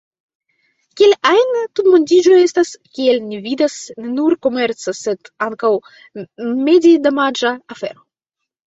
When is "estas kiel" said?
2.45-3.21